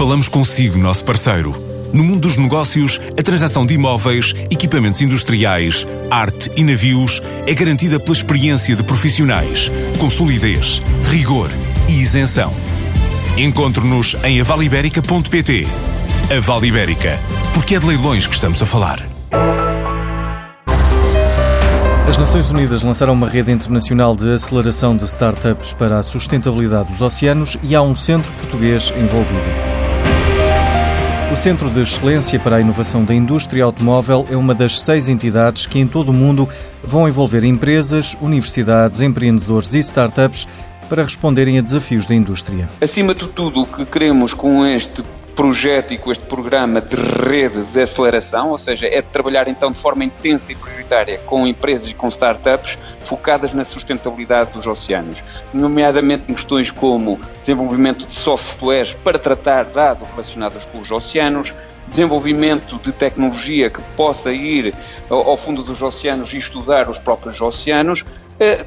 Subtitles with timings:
[0.00, 1.54] Falamos consigo, nosso parceiro.
[1.92, 8.00] No mundo dos negócios, a transação de imóveis, equipamentos industriais, arte e navios é garantida
[8.00, 11.50] pela experiência de profissionais, com solidez, rigor
[11.86, 12.50] e isenção.
[13.36, 15.66] Encontre-nos em avaliberica.pt.
[16.34, 17.18] A Vale Ibérica,
[17.52, 19.06] porque é de leilões que estamos a falar.
[22.08, 27.02] As Nações Unidas lançaram uma rede internacional de aceleração de startups para a sustentabilidade dos
[27.02, 29.69] oceanos e há um centro português envolvido.
[31.32, 35.64] O Centro de Excelência para a Inovação da Indústria Automóvel é uma das seis entidades
[35.64, 36.48] que em todo o mundo
[36.82, 40.48] vão envolver empresas, universidades, empreendedores e startups
[40.88, 42.68] para responderem a desafios da indústria.
[42.80, 45.04] Acima de tudo, o que queremos com este
[45.40, 49.72] projeto e com este programa de rede de aceleração, ou seja, é de trabalhar então
[49.72, 55.24] de forma intensa e prioritária com empresas e com startups focadas na sustentabilidade dos oceanos,
[55.50, 61.54] nomeadamente em questões como desenvolvimento de softwares para tratar dados relacionados com os oceanos,
[61.88, 64.74] desenvolvimento de tecnologia que possa ir
[65.08, 68.04] ao fundo dos oceanos e estudar os próprios oceanos,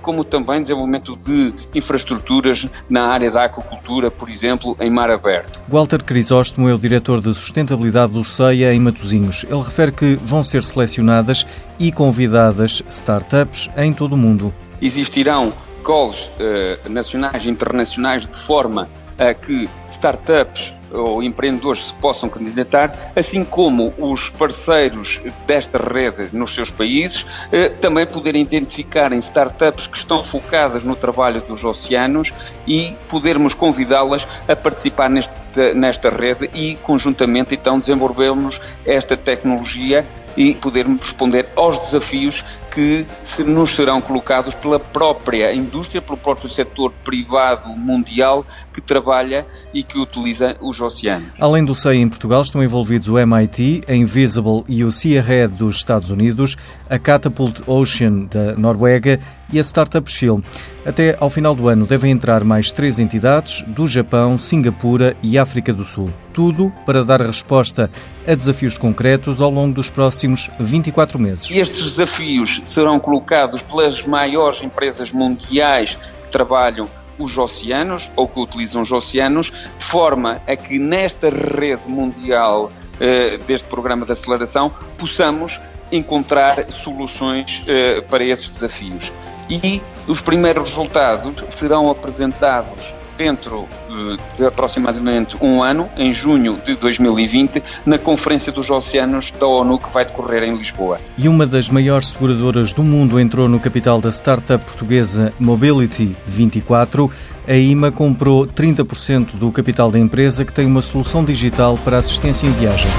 [0.00, 5.60] como também desenvolvimento de infraestruturas na área da aquacultura, por exemplo, em mar aberto.
[5.68, 9.44] Walter Crisóstomo é o diretor de sustentabilidade do CEIA em Matosinhos.
[9.48, 11.46] Ele refere que vão ser selecionadas
[11.78, 14.52] e convidadas startups em todo o mundo.
[14.80, 15.52] Existirão
[15.82, 18.88] calls eh, nacionais e internacionais de forma
[19.18, 26.54] a que startups ou empreendedores se possam candidatar, assim como os parceiros desta rede nos
[26.54, 32.32] seus países eh, também poderem identificarem startups que estão focadas no trabalho dos oceanos
[32.66, 35.32] e podermos convidá-las a participar neste,
[35.74, 40.04] nesta rede e conjuntamente então desenvolvermos esta tecnologia
[40.36, 43.06] e podermos responder aos desafios que
[43.46, 49.98] nos serão colocados pela própria indústria, pelo próprio setor privado mundial que trabalha e que
[49.98, 51.40] utiliza os oceanos.
[51.40, 55.76] Além do SEI em Portugal, estão envolvidos o MIT, a Invisible e o Seahead dos
[55.76, 56.56] Estados Unidos,
[56.88, 59.20] a Catapult Ocean da Noruega
[59.52, 60.42] e a Startup Shield.
[60.84, 65.72] Até ao final do ano devem entrar mais três entidades do Japão, Singapura e África
[65.72, 66.10] do Sul.
[66.32, 67.90] Tudo para dar resposta
[68.26, 71.50] a desafios concretos ao longo dos próximos 24 meses.
[71.50, 78.40] E estes desafios serão colocados pelas maiores empresas mundiais que trabalham os oceanos ou que
[78.40, 84.72] utilizam os oceanos, de forma a que nesta rede mundial eh, deste programa de aceleração
[84.96, 89.12] possamos encontrar soluções eh, para esses desafios.
[89.50, 96.74] E os primeiros resultados serão apresentados dentro eh, de aproximadamente um ano, em junho de
[96.74, 100.98] 2020, na Conferência dos Oceanos da ONU que vai decorrer em Lisboa.
[101.16, 107.10] E uma das maiores seguradoras do mundo entrou no capital da startup portuguesa Mobility 24.
[107.46, 112.46] A IMA comprou 30% do capital da empresa que tem uma solução digital para assistência
[112.46, 112.90] em viagem.